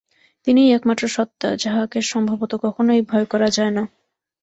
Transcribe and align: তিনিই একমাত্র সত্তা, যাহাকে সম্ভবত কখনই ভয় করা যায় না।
তিনিই 0.47 0.73
একমাত্র 0.73 1.03
সত্তা, 1.07 1.49
যাহাকে 1.55 1.99
সম্ভবত 2.03 2.51
কখনই 2.63 3.01
ভয় 3.01 3.25
করা 3.25 3.49
যায় 3.49 3.71
না। 3.71 3.83